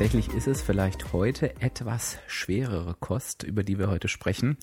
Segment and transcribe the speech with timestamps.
[0.00, 4.56] tatsächlich ist es vielleicht heute etwas schwerere Kost, über die wir heute sprechen.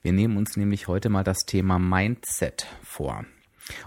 [0.00, 3.26] Wir nehmen uns nämlich heute mal das Thema Mindset vor.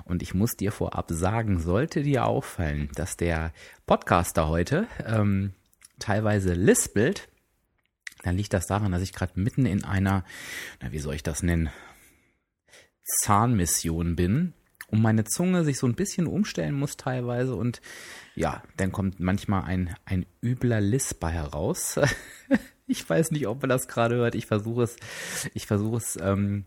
[0.06, 3.54] Und ich muss dir vorab sagen, sollte dir auffallen, dass der
[3.88, 5.56] Podcaster heute ähm,
[5.98, 7.28] teilweise lispelt,
[8.22, 10.24] dann liegt das daran, dass ich gerade mitten in einer,
[10.80, 11.72] na, wie soll ich das nennen,
[13.24, 14.54] Zahnmission bin
[14.88, 17.82] und meine Zunge sich so ein bisschen umstellen muss teilweise und
[18.36, 22.00] ja, dann kommt manchmal ein, ein übler Lisper heraus.
[22.88, 24.36] ich weiß nicht, ob man das gerade hört.
[24.36, 24.96] Ich versuche es,
[25.54, 26.66] ich versuche es ähm,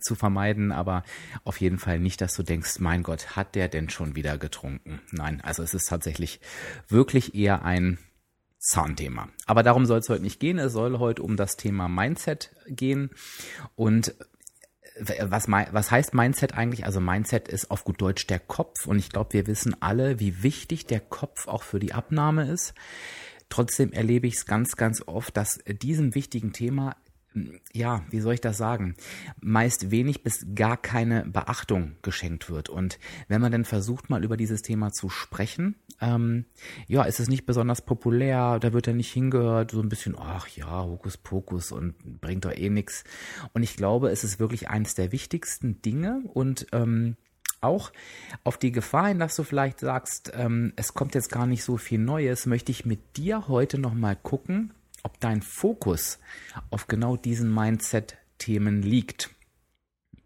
[0.00, 1.02] zu vermeiden, aber
[1.44, 5.00] auf jeden Fall nicht, dass du denkst, mein Gott, hat der denn schon wieder getrunken?
[5.10, 6.40] Nein, also es ist tatsächlich
[6.88, 7.98] wirklich eher ein
[8.58, 9.28] Zahnthema.
[9.46, 10.58] Aber darum soll es heute nicht gehen.
[10.58, 13.10] Es soll heute um das Thema Mindset gehen.
[13.74, 14.14] Und
[14.98, 16.84] was, was heißt Mindset eigentlich?
[16.84, 20.42] Also Mindset ist auf gut Deutsch der Kopf und ich glaube, wir wissen alle, wie
[20.42, 22.74] wichtig der Kopf auch für die Abnahme ist.
[23.48, 26.96] Trotzdem erlebe ich es ganz, ganz oft, dass diesem wichtigen Thema
[27.72, 28.94] ja, wie soll ich das sagen,
[29.40, 32.68] meist wenig bis gar keine Beachtung geschenkt wird.
[32.68, 32.98] Und
[33.28, 36.46] wenn man dann versucht, mal über dieses Thema zu sprechen, ähm,
[36.86, 40.48] ja, ist es nicht besonders populär, da wird er nicht hingehört, so ein bisschen, ach
[40.48, 43.04] ja, Hokuspokus und bringt doch eh nix.
[43.52, 47.16] Und ich glaube, es ist wirklich eines der wichtigsten Dinge und ähm,
[47.60, 47.92] auch
[48.44, 51.76] auf die Gefahr hin, dass du vielleicht sagst, ähm, es kommt jetzt gar nicht so
[51.76, 54.72] viel Neues, möchte ich mit dir heute nochmal gucken,
[55.06, 56.18] ob dein Fokus
[56.70, 59.30] auf genau diesen Mindset-Themen liegt.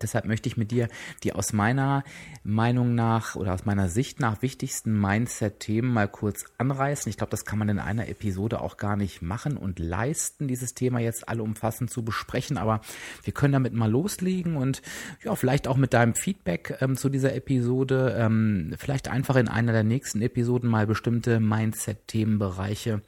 [0.00, 0.88] Deshalb möchte ich mit dir
[1.22, 2.02] die aus meiner
[2.42, 7.10] Meinung nach oder aus meiner Sicht nach wichtigsten Mindset-Themen mal kurz anreißen.
[7.10, 10.72] Ich glaube, das kann man in einer Episode auch gar nicht machen und leisten, dieses
[10.72, 12.56] Thema jetzt allumfassend zu besprechen.
[12.56, 12.80] Aber
[13.22, 14.80] wir können damit mal loslegen und
[15.22, 19.72] ja, vielleicht auch mit deinem Feedback ähm, zu dieser Episode, ähm, vielleicht einfach in einer
[19.72, 23.02] der nächsten Episoden mal bestimmte Mindset-Themenbereiche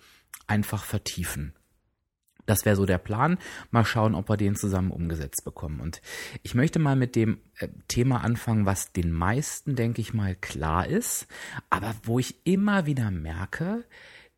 [0.47, 1.55] einfach vertiefen.
[2.47, 3.39] Das wäre so der Plan.
[3.71, 5.81] Mal schauen, ob wir den zusammen umgesetzt bekommen.
[5.81, 6.03] Und
[6.43, 10.87] ich möchte mal mit dem äh, Thema anfangen, was den meisten, denke ich mal, klar
[10.87, 11.27] ist,
[11.71, 13.85] aber wo ich immer wieder merke,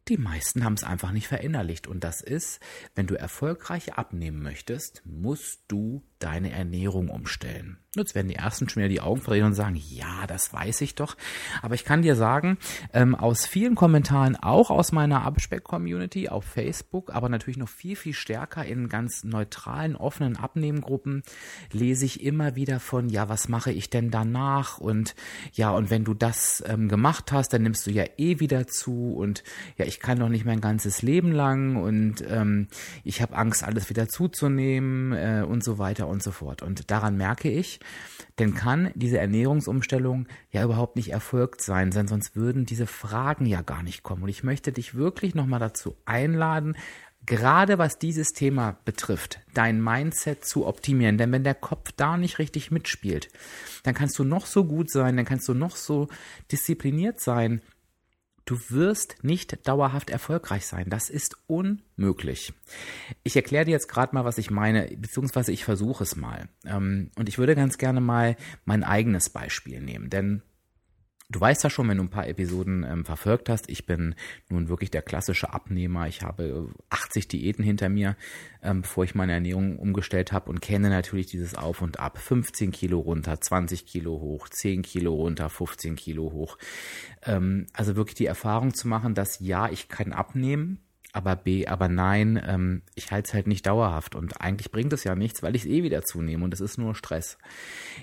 [0.08, 1.86] die meisten haben es einfach nicht verinnerlicht.
[1.86, 2.60] Und das ist,
[2.94, 7.78] wenn du erfolgreich abnehmen möchtest, musst du deine Ernährung umstellen.
[7.96, 10.94] Jetzt werden die ersten schon wieder die Augen verdrehen und sagen, ja, das weiß ich
[10.96, 11.16] doch.
[11.62, 12.58] Aber ich kann dir sagen,
[12.92, 18.14] ähm, aus vielen Kommentaren, auch aus meiner Abspeck-Community auf Facebook, aber natürlich noch viel, viel
[18.14, 21.22] stärker in ganz neutralen, offenen Abnehmgruppen,
[21.72, 24.78] lese ich immer wieder von, ja, was mache ich denn danach?
[24.78, 25.14] Und
[25.52, 29.14] ja, und wenn du das ähm, gemacht hast, dann nimmst du ja eh wieder zu
[29.14, 29.44] und
[29.76, 32.68] ja, ich kann doch nicht mein ganzes Leben lang und ähm,
[33.04, 36.62] ich habe Angst, alles wieder zuzunehmen äh, und so weiter und so fort.
[36.62, 37.80] Und daran merke ich,
[38.38, 43.60] denn kann diese Ernährungsumstellung ja überhaupt nicht erfolgt sein, denn sonst würden diese Fragen ja
[43.60, 44.22] gar nicht kommen.
[44.22, 46.76] Und ich möchte dich wirklich nochmal dazu einladen,
[47.26, 51.18] gerade was dieses Thema betrifft, dein Mindset zu optimieren.
[51.18, 53.28] Denn wenn der Kopf da nicht richtig mitspielt,
[53.82, 56.08] dann kannst du noch so gut sein, dann kannst du noch so
[56.50, 57.60] diszipliniert sein,
[58.44, 60.90] Du wirst nicht dauerhaft erfolgreich sein.
[60.90, 62.52] Das ist unmöglich.
[63.22, 66.48] Ich erkläre dir jetzt gerade mal, was ich meine, beziehungsweise ich versuche es mal.
[66.66, 70.42] Ähm, und ich würde ganz gerne mal mein eigenes Beispiel nehmen, denn
[71.34, 74.14] Du weißt ja schon, wenn du ein paar Episoden ähm, verfolgt hast, ich bin
[74.50, 76.06] nun wirklich der klassische Abnehmer.
[76.06, 78.14] Ich habe 80 Diäten hinter mir,
[78.62, 82.18] ähm, bevor ich meine Ernährung umgestellt habe und kenne natürlich dieses Auf und Ab.
[82.18, 86.56] 15 Kilo runter, 20 Kilo hoch, 10 Kilo runter, 15 Kilo hoch.
[87.24, 90.84] Ähm, also wirklich die Erfahrung zu machen, dass ja, ich kann abnehmen,
[91.14, 95.04] aber B, aber nein, ähm, ich halte es halt nicht dauerhaft und eigentlich bringt es
[95.04, 97.38] ja nichts, weil ich es eh wieder zunehme und es ist nur Stress.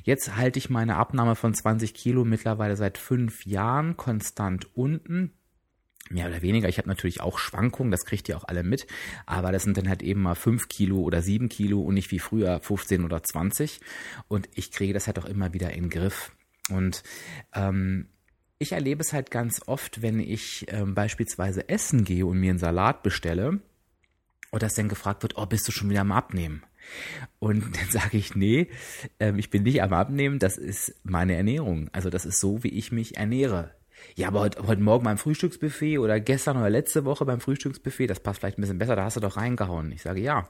[0.03, 5.33] Jetzt halte ich meine Abnahme von 20 Kilo mittlerweile seit fünf Jahren konstant unten.
[6.09, 6.69] Mehr oder weniger.
[6.69, 8.87] Ich habe natürlich auch Schwankungen, das kriegt ihr auch alle mit,
[9.25, 12.19] aber das sind dann halt eben mal fünf Kilo oder sieben Kilo und nicht wie
[12.19, 13.81] früher 15 oder 20.
[14.29, 16.31] Und ich kriege das halt auch immer wieder in den Griff.
[16.69, 17.03] Und
[17.53, 18.07] ähm,
[18.61, 22.59] ich erlebe es halt ganz oft, wenn ich ähm, beispielsweise essen gehe und mir einen
[22.59, 23.59] Salat bestelle
[24.51, 26.61] und dass dann gefragt wird, oh, bist du schon wieder am Abnehmen?
[27.39, 28.67] Und dann sage ich, nee,
[29.19, 31.89] ähm, ich bin nicht am Abnehmen, das ist meine Ernährung.
[31.91, 33.71] Also das ist so, wie ich mich ernähre.
[34.15, 38.19] Ja, aber heute, heute Morgen beim Frühstücksbuffet oder gestern oder letzte Woche beim Frühstücksbuffet, das
[38.19, 39.91] passt vielleicht ein bisschen besser, da hast du doch reingehauen.
[39.91, 40.47] Ich sage ja,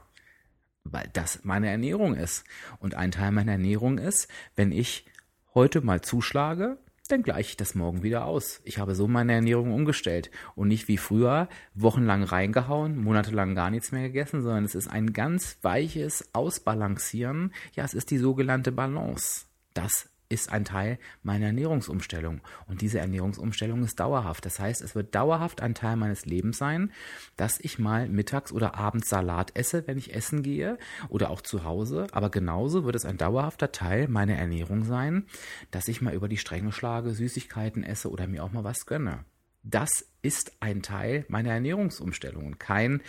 [0.84, 2.44] weil das meine Ernährung ist.
[2.78, 5.06] Und ein Teil meiner Ernährung ist, wenn ich
[5.54, 6.76] heute mal zuschlage,
[7.12, 8.60] dann gleiche ich das morgen wieder aus.
[8.64, 13.92] Ich habe so meine Ernährung umgestellt und nicht wie früher wochenlang reingehauen, monatelang gar nichts
[13.92, 17.52] mehr gegessen, sondern es ist ein ganz weiches Ausbalancieren.
[17.74, 19.44] Ja, es ist die sogenannte Balance.
[19.74, 22.40] Das ist ein Teil meiner Ernährungsumstellung.
[22.66, 24.46] Und diese Ernährungsumstellung ist dauerhaft.
[24.46, 26.90] Das heißt, es wird dauerhaft ein Teil meines Lebens sein,
[27.36, 30.78] dass ich mal mittags oder abends Salat esse, wenn ich essen gehe
[31.10, 32.06] oder auch zu Hause.
[32.12, 35.26] Aber genauso wird es ein dauerhafter Teil meiner Ernährung sein,
[35.70, 39.24] dass ich mal über die Stränge schlage, Süßigkeiten esse oder mir auch mal was gönne.
[39.62, 42.58] Das ist ein Teil meiner Ernährungsumstellung.
[42.58, 43.02] Kein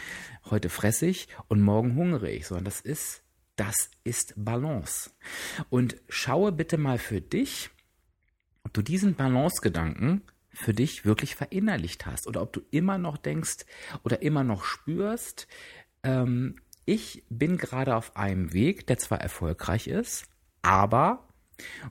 [0.50, 3.24] heute fresse ich und morgen hungere ich, sondern das ist
[3.56, 5.12] das ist Balance.
[5.70, 7.70] Und schaue bitte mal für dich,
[8.64, 10.22] ob du diesen Balance-Gedanken
[10.52, 13.66] für dich wirklich verinnerlicht hast oder ob du immer noch denkst
[14.04, 15.48] oder immer noch spürst,
[16.04, 16.56] ähm,
[16.86, 20.26] ich bin gerade auf einem Weg, der zwar erfolgreich ist,
[20.62, 21.28] aber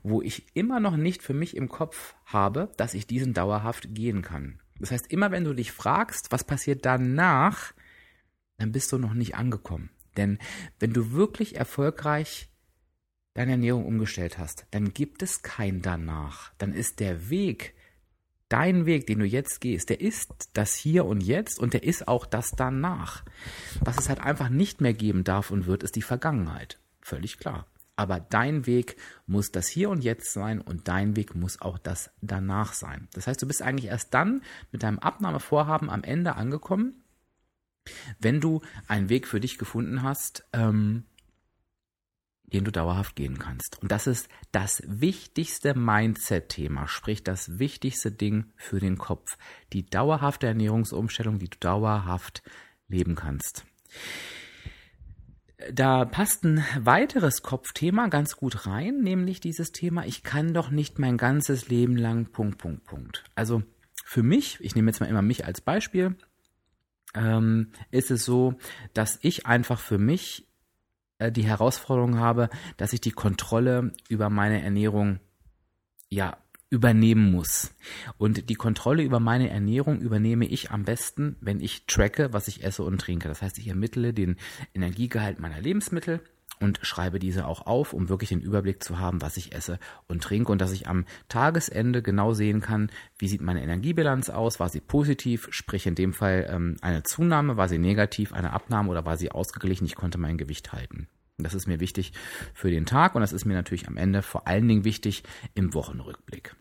[0.03, 4.23] wo ich immer noch nicht für mich im Kopf habe, dass ich diesen dauerhaft gehen
[4.23, 4.61] kann.
[4.79, 7.73] Das heißt, immer wenn du dich fragst, was passiert danach,
[8.59, 9.91] dann bist du noch nicht angekommen.
[10.17, 10.38] Denn
[10.79, 12.49] wenn du wirklich erfolgreich
[13.35, 16.53] deine Ernährung umgestellt hast, dann gibt es kein danach.
[16.59, 17.75] Dann ist der Weg,
[18.49, 22.09] dein Weg, den du jetzt gehst, der ist das Hier und Jetzt und der ist
[22.09, 23.25] auch das danach.
[23.81, 26.79] Was es halt einfach nicht mehr geben darf und wird, ist die Vergangenheit.
[27.00, 27.67] Völlig klar.
[27.97, 32.11] Aber dein Weg muss das Hier und Jetzt sein und dein Weg muss auch das
[32.20, 33.09] danach sein.
[33.12, 37.01] Das heißt, du bist eigentlich erst dann mit deinem Abnahmevorhaben am Ende angekommen,
[38.19, 41.05] wenn du einen Weg für dich gefunden hast, ähm,
[42.52, 43.81] den du dauerhaft gehen kannst.
[43.81, 49.38] Und das ist das wichtigste Mindset-Thema, sprich das wichtigste Ding für den Kopf.
[49.73, 52.43] Die dauerhafte Ernährungsumstellung, die du dauerhaft
[52.88, 53.64] leben kannst.
[55.73, 60.99] Da passt ein weiteres Kopfthema ganz gut rein, nämlich dieses Thema, ich kann doch nicht
[60.99, 63.25] mein ganzes Leben lang Punkt, Punkt, Punkt.
[63.35, 63.62] Also
[64.05, 66.17] für mich, ich nehme jetzt mal immer mich als Beispiel,
[67.14, 68.55] ähm, ist es so,
[68.94, 70.49] dass ich einfach für mich
[71.19, 75.20] äh, die Herausforderung habe, dass ich die Kontrolle über meine Ernährung
[76.09, 76.37] ja
[76.73, 77.75] übernehmen muss.
[78.17, 82.64] Und die Kontrolle über meine Ernährung übernehme ich am besten, wenn ich tracke, was ich
[82.64, 83.29] esse und trinke.
[83.29, 84.37] Das heißt, ich ermittle den
[84.75, 86.20] Energiegehalt meiner Lebensmittel
[86.62, 90.23] und schreibe diese auch auf, um wirklich den Überblick zu haben, was ich esse und
[90.23, 94.69] trinke und dass ich am Tagesende genau sehen kann, wie sieht meine Energiebilanz aus, war
[94.69, 99.05] sie positiv, sprich in dem Fall ähm, eine Zunahme, war sie negativ, eine Abnahme oder
[99.05, 101.09] war sie ausgeglichen, ich konnte mein Gewicht halten.
[101.38, 102.12] Das ist mir wichtig
[102.55, 105.25] für den Tag und das ist mir natürlich am Ende vor allen Dingen wichtig
[105.55, 106.55] im Wochenrückblick.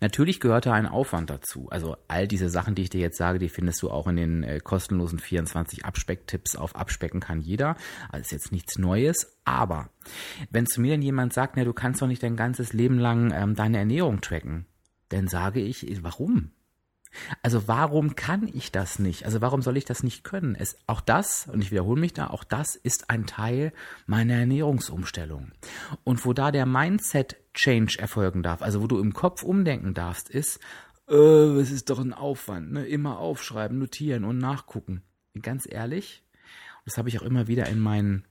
[0.00, 1.68] Natürlich gehört da ein Aufwand dazu.
[1.70, 4.42] Also all diese Sachen, die ich dir jetzt sage, die findest du auch in den
[4.42, 7.76] äh, kostenlosen 24 Abspecktipps auf Abspecken kann jeder.
[8.08, 9.38] Also ist jetzt nichts Neues.
[9.44, 9.90] Aber
[10.50, 13.32] wenn zu mir dann jemand sagt, na, du kannst doch nicht dein ganzes Leben lang
[13.34, 14.66] ähm, deine Ernährung tracken,
[15.08, 16.52] dann sage ich, warum?
[17.42, 19.24] Also warum kann ich das nicht?
[19.24, 20.54] Also warum soll ich das nicht können?
[20.54, 23.72] Es, auch das, und ich wiederhole mich da, auch das ist ein Teil
[24.06, 25.52] meiner Ernährungsumstellung.
[26.04, 30.60] Und wo da der Mindset-Change erfolgen darf, also wo du im Kopf umdenken darfst, ist,
[31.08, 32.86] äh, es ist doch ein Aufwand, ne?
[32.86, 35.02] immer aufschreiben, notieren und nachgucken.
[35.40, 36.24] Ganz ehrlich,
[36.84, 38.26] das habe ich auch immer wieder in meinen,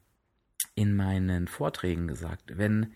[0.76, 2.94] in meinen Vorträgen gesagt, wenn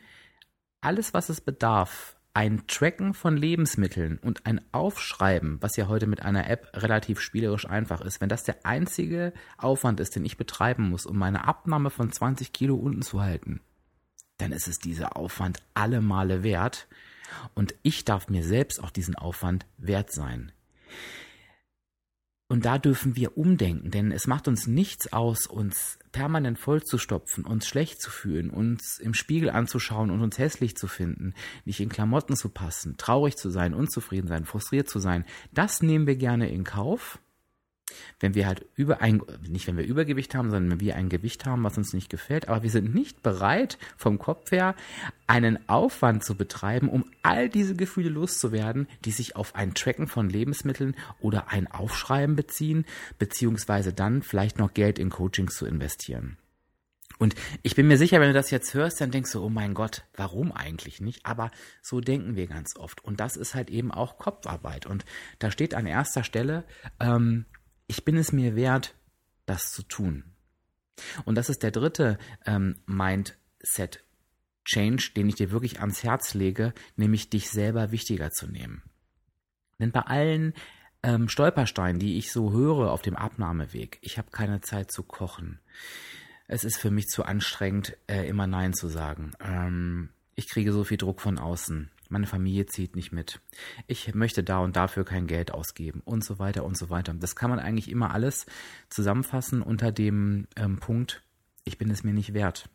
[0.81, 6.21] alles, was es bedarf, ein Tracken von Lebensmitteln und ein Aufschreiben, was ja heute mit
[6.21, 10.89] einer App relativ spielerisch einfach ist, wenn das der einzige Aufwand ist, den ich betreiben
[10.89, 13.61] muss, um meine Abnahme von 20 Kilo unten zu halten,
[14.37, 16.87] dann ist es dieser Aufwand alle Male wert
[17.53, 20.51] und ich darf mir selbst auch diesen Aufwand wert sein.
[22.47, 27.67] Und da dürfen wir umdenken, denn es macht uns nichts aus, uns permanent vollzustopfen, uns
[27.67, 31.33] schlecht zu fühlen, uns im Spiegel anzuschauen und uns hässlich zu finden,
[31.65, 35.25] nicht in Klamotten zu passen, traurig zu sein, unzufrieden sein, frustriert zu sein.
[35.53, 37.19] Das nehmen wir gerne in Kauf
[38.19, 41.45] wenn wir halt über ein, nicht wenn wir Übergewicht haben, sondern wenn wir ein Gewicht
[41.45, 44.75] haben, was uns nicht gefällt, aber wir sind nicht bereit, vom Kopf her
[45.27, 50.29] einen Aufwand zu betreiben, um all diese Gefühle loszuwerden, die sich auf ein Tracken von
[50.29, 52.85] Lebensmitteln oder ein Aufschreiben beziehen,
[53.19, 56.37] beziehungsweise dann vielleicht noch Geld in Coachings zu investieren.
[57.17, 59.73] Und ich bin mir sicher, wenn du das jetzt hörst, dann denkst du, oh mein
[59.73, 61.25] Gott, warum eigentlich nicht?
[61.25, 61.49] Aber
[61.81, 63.03] so denken wir ganz oft.
[63.03, 64.85] Und das ist halt eben auch Kopfarbeit.
[64.85, 65.05] Und
[65.39, 66.65] da steht an erster Stelle,
[66.99, 67.45] ähm,
[67.87, 68.95] ich bin es mir wert,
[69.45, 70.23] das zu tun.
[71.25, 74.03] Und das ist der dritte ähm, Mindset
[74.63, 78.81] Change, den ich dir wirklich ans Herz lege, nämlich dich selber wichtiger zu nehmen.
[79.79, 80.53] Denn bei allen
[81.03, 85.59] ähm, Stolpersteinen, die ich so höre auf dem Abnahmeweg, ich habe keine Zeit zu kochen.
[86.47, 89.33] Es ist für mich zu anstrengend, äh, immer Nein zu sagen.
[89.39, 91.91] Ähm, ich kriege so viel Druck von außen.
[92.09, 93.39] Meine Familie zieht nicht mit.
[93.87, 97.13] Ich möchte da und dafür kein Geld ausgeben und so weiter und so weiter.
[97.13, 98.45] Das kann man eigentlich immer alles
[98.89, 101.23] zusammenfassen unter dem ähm, Punkt,
[101.63, 102.69] ich bin es mir nicht wert.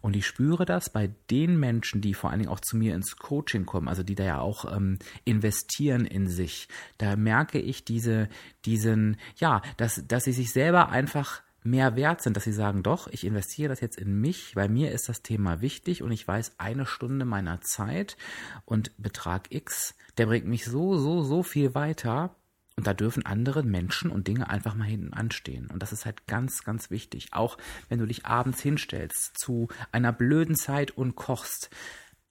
[0.00, 3.16] Und ich spüre das bei den Menschen, die vor allen Dingen auch zu mir ins
[3.16, 6.68] Coaching kommen, also die da ja auch ähm, investieren in sich.
[6.98, 8.28] Da merke ich diese,
[8.64, 13.08] diesen, ja, dass, dass sie sich selber einfach mehr wert sind, dass sie sagen, doch,
[13.08, 16.54] ich investiere das jetzt in mich, weil mir ist das Thema wichtig und ich weiß,
[16.58, 18.16] eine Stunde meiner Zeit
[18.64, 22.34] und Betrag X, der bringt mich so, so, so viel weiter
[22.76, 25.68] und da dürfen andere Menschen und Dinge einfach mal hinten anstehen.
[25.72, 27.28] Und das ist halt ganz, ganz wichtig.
[27.32, 27.56] Auch
[27.88, 31.70] wenn du dich abends hinstellst zu einer blöden Zeit und kochst,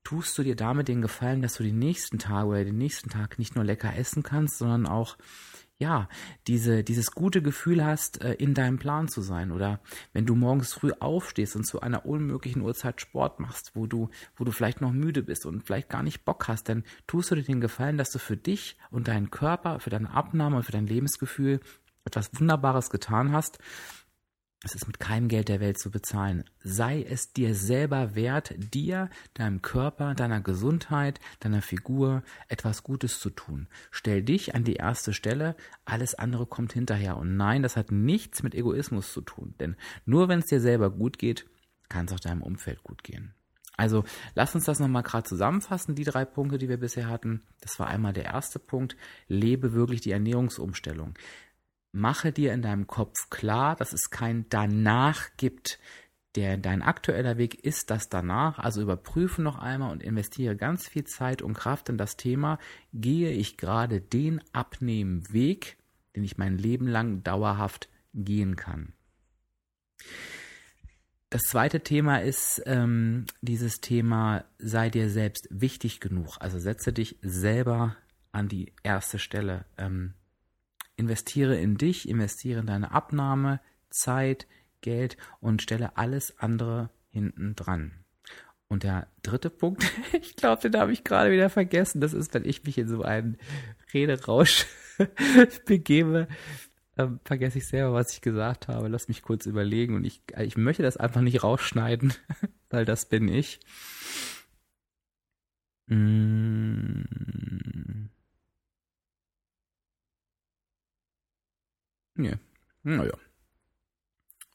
[0.04, 3.40] tust du dir damit den Gefallen, dass du die nächsten Tage oder den nächsten Tag
[3.40, 5.18] nicht nur lecker essen kannst, sondern auch
[5.78, 6.08] ja,
[6.48, 9.52] diese, dieses gute Gefühl hast, äh, in deinem Plan zu sein.
[9.52, 9.82] Oder
[10.14, 14.46] wenn du morgens früh aufstehst und zu einer unmöglichen Uhrzeit Sport machst, wo du, wo
[14.46, 17.44] du vielleicht noch müde bist und vielleicht gar nicht Bock hast, dann tust du dir
[17.44, 20.88] den Gefallen, dass du für dich und deinen Körper, für deine Abnahme und für dein
[20.88, 21.60] Lebensgefühl
[22.06, 23.60] etwas Wunderbares getan hast
[24.66, 26.44] es ist mit keinem Geld der Welt zu bezahlen.
[26.64, 33.30] Sei es dir selber wert, dir, deinem Körper, deiner Gesundheit, deiner Figur etwas Gutes zu
[33.30, 33.68] tun.
[33.92, 35.56] Stell dich an die erste Stelle,
[35.86, 37.18] alles andere kommt hinterher.
[37.18, 39.54] Und nein, das hat nichts mit Egoismus zu tun.
[39.60, 41.46] Denn nur wenn es dir selber gut geht,
[41.88, 43.36] kann es auch deinem Umfeld gut gehen.
[43.78, 44.04] Also
[44.34, 47.44] lass uns das nochmal gerade zusammenfassen, die drei Punkte, die wir bisher hatten.
[47.62, 48.96] Das war einmal der erste Punkt.
[49.28, 51.14] Lebe wirklich die Ernährungsumstellung
[51.96, 55.80] mache dir in deinem Kopf klar, dass es kein danach gibt.
[56.36, 58.60] Der, dein aktueller Weg ist das danach.
[58.60, 62.60] Also überprüfe noch einmal und investiere ganz viel Zeit und Kraft in das Thema.
[62.94, 65.78] Gehe ich gerade den Abnehmenweg,
[66.16, 68.92] den ich mein Leben lang dauerhaft gehen kann?
[71.30, 76.38] Das zweite Thema ist ähm, dieses Thema, sei dir selbst wichtig genug.
[76.40, 77.96] Also setze dich selber
[78.34, 79.66] an die erste Stelle.
[79.78, 80.14] Ähm,
[80.96, 83.60] Investiere in dich, investiere in deine Abnahme,
[83.90, 84.48] Zeit,
[84.82, 87.92] Geld und stelle alles andere hinten dran.
[88.68, 89.84] Und der dritte Punkt,
[90.14, 93.02] ich glaube, den habe ich gerade wieder vergessen, das ist, wenn ich mich in so
[93.04, 93.38] einen
[93.94, 94.66] Rederausch
[95.66, 96.28] begebe,
[96.98, 98.88] ähm, vergesse ich selber, was ich gesagt habe.
[98.88, 102.14] Lass mich kurz überlegen und ich, ich möchte das einfach nicht rausschneiden,
[102.70, 103.60] weil das bin ich.
[105.88, 107.06] Mmh.
[112.16, 112.36] Nee.
[112.84, 113.14] Naja.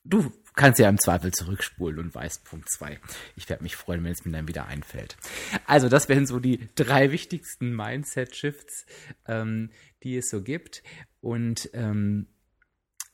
[0.05, 2.99] Du kannst ja im Zweifel zurückspulen und weißt Punkt 2.
[3.37, 5.17] Ich werde mich freuen, wenn es mir dann wieder einfällt.
[5.67, 8.87] Also, das wären so die drei wichtigsten Mindset-Shifts,
[9.26, 9.71] ähm,
[10.02, 10.83] die es so gibt.
[11.21, 12.26] Und ähm,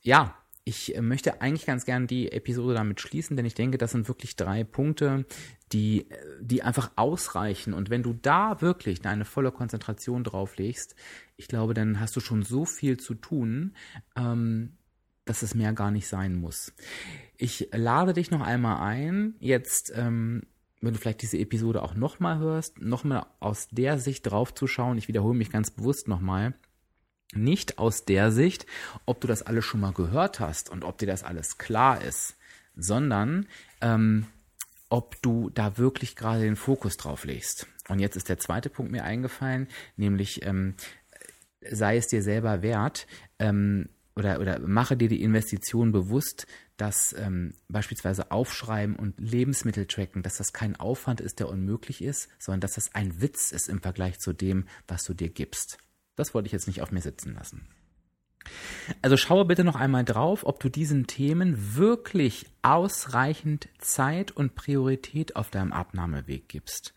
[0.01, 0.37] ja,
[0.67, 4.35] ich möchte eigentlich ganz gern die Episode damit schließen, denn ich denke, das sind wirklich
[4.35, 5.25] drei Punkte,
[5.71, 6.07] die,
[6.41, 7.73] die einfach ausreichen.
[7.73, 10.93] Und wenn du da wirklich deine volle Konzentration drauf legst,
[11.37, 13.77] ich glaube, dann hast du schon so viel zu tun,
[14.17, 14.73] ähm,
[15.23, 16.73] dass es mehr gar nicht sein muss.
[17.37, 20.43] Ich lade dich noch einmal ein, jetzt, ähm,
[20.81, 24.97] wenn du vielleicht diese Episode auch nochmal hörst, nochmal aus der Sicht drauf zu schauen.
[24.97, 26.55] Ich wiederhole mich ganz bewusst nochmal.
[27.33, 28.65] Nicht aus der Sicht,
[29.05, 32.37] ob du das alles schon mal gehört hast und ob dir das alles klar ist,
[32.75, 33.47] sondern
[33.81, 34.27] ähm,
[34.89, 37.67] ob du da wirklich gerade den Fokus drauf legst.
[37.89, 39.67] Und jetzt ist der zweite Punkt mir eingefallen,
[39.97, 40.75] nämlich ähm,
[41.69, 43.07] sei es dir selber wert
[43.39, 50.23] ähm, oder, oder mache dir die Investition bewusst, dass ähm, beispielsweise Aufschreiben und Lebensmittel tracken,
[50.23, 53.81] dass das kein Aufwand ist, der unmöglich ist, sondern dass das ein Witz ist im
[53.81, 55.79] Vergleich zu dem, was du dir gibst.
[56.17, 57.65] Das wollte ich jetzt nicht auf mir sitzen lassen.
[59.01, 65.35] Also schaue bitte noch einmal drauf, ob du diesen Themen wirklich ausreichend Zeit und Priorität
[65.35, 66.93] auf deinem Abnahmeweg gibst.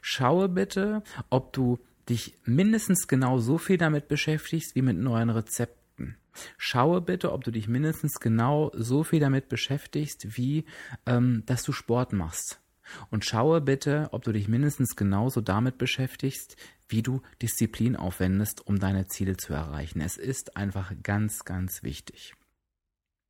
[0.00, 6.16] Schaue bitte, ob du dich mindestens genau so viel damit beschäftigst wie mit neuen Rezepten.
[6.56, 10.64] Schaue bitte, ob du dich mindestens genau so viel damit beschäftigst, wie
[11.04, 12.61] ähm, dass du Sport machst.
[13.10, 16.56] Und schaue bitte, ob du dich mindestens genauso damit beschäftigst,
[16.88, 20.00] wie du Disziplin aufwendest, um deine Ziele zu erreichen.
[20.00, 22.34] Es ist einfach ganz, ganz wichtig.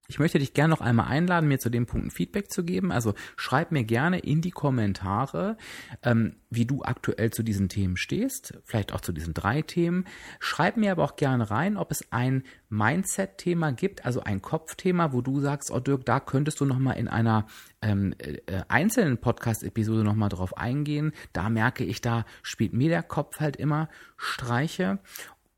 [0.09, 2.91] Ich möchte dich gerne noch einmal einladen, mir zu dem Punkt ein Feedback zu geben.
[2.91, 5.57] Also schreib mir gerne in die Kommentare,
[6.03, 10.05] ähm, wie du aktuell zu diesen Themen stehst, vielleicht auch zu diesen drei Themen.
[10.41, 15.21] Schreib mir aber auch gerne rein, ob es ein Mindset-Thema gibt, also ein Kopfthema, wo
[15.21, 17.47] du sagst, oh Dirk, da könntest du nochmal in einer
[17.81, 21.13] ähm, äh, einzelnen Podcast-Episode nochmal drauf eingehen.
[21.33, 24.99] Da merke ich, da spielt mir der Kopf halt immer Streiche.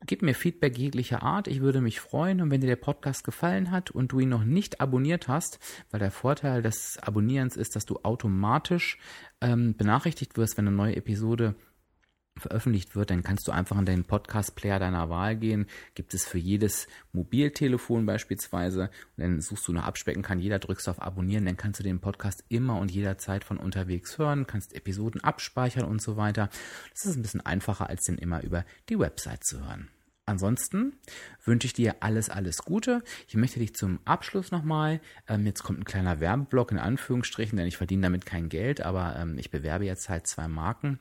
[0.05, 1.47] Gib mir Feedback jeglicher Art.
[1.47, 2.41] Ich würde mich freuen.
[2.41, 5.59] Und wenn dir der Podcast gefallen hat und du ihn noch nicht abonniert hast,
[5.91, 8.99] weil der Vorteil des Abonnierens ist, dass du automatisch
[9.41, 11.55] ähm, benachrichtigt wirst, wenn eine neue Episode
[12.37, 15.67] veröffentlicht wird, dann kannst du einfach in den Podcast-Player deiner Wahl gehen.
[15.93, 18.89] Gibt es für jedes Mobiltelefon beispielsweise.
[19.15, 21.99] Und dann suchst du nach Abspecken, kann jeder, drückst auf Abonnieren, dann kannst du den
[21.99, 26.49] Podcast immer und jederzeit von unterwegs hören, kannst Episoden abspeichern und so weiter.
[26.91, 29.89] Das ist ein bisschen einfacher, als den immer über die Website zu hören.
[30.27, 30.93] Ansonsten
[31.43, 33.03] wünsche ich dir alles, alles Gute.
[33.27, 37.67] Ich möchte dich zum Abschluss nochmal, ähm, jetzt kommt ein kleiner Werbeblock in Anführungsstrichen, denn
[37.67, 40.99] ich verdiene damit kein Geld, aber ähm, ich bewerbe jetzt halt zwei Marken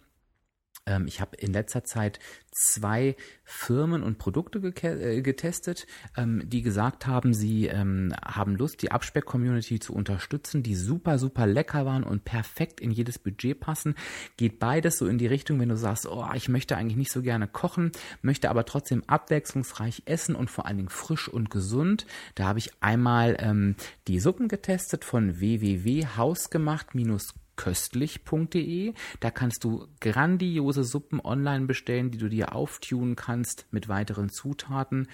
[0.86, 2.18] ähm, ich habe in letzter Zeit
[2.50, 5.86] zwei Firmen und Produkte äh, getestet,
[6.16, 11.46] ähm, die gesagt haben, sie ähm, haben Lust, die Abspeck-Community zu unterstützen, die super, super
[11.46, 13.94] lecker waren und perfekt in jedes Budget passen.
[14.36, 17.22] Geht beides so in die Richtung, wenn du sagst, oh, ich möchte eigentlich nicht so
[17.22, 22.06] gerne kochen, möchte aber trotzdem abwechslungsreich essen und vor allen Dingen frisch und gesund.
[22.34, 23.76] Da habe ich einmal ähm,
[24.08, 26.94] die Suppen getestet von www.hausgemacht-
[27.56, 28.94] köstlich.de.
[29.20, 35.08] Da kannst du grandiose Suppen online bestellen, die du dir auftun kannst mit weiteren Zutaten.